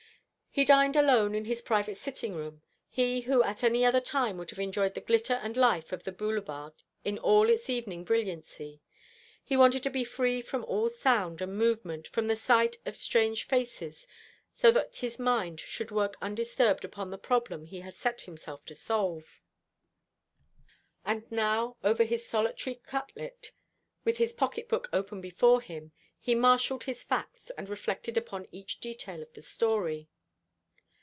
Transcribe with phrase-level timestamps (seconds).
[0.53, 4.49] He dined alone in his private sitting room, he who at any other time would
[4.49, 6.73] have enjoyed the glitter and life of the Boulevard
[7.05, 8.81] in all its evening brilliancy.
[9.45, 13.47] He wanted to be free from all sound and movement, from the sight of strange
[13.47, 14.05] faces,
[14.51, 18.75] so that his mind should work undisturbed upon the problem he had set himself to
[18.75, 19.41] solve.
[21.05, 23.53] And now over his solitary cutlet,
[24.03, 28.81] with his pocket book open before him, he marshalled his facts, and reflected upon each
[28.81, 30.09] detail of the story.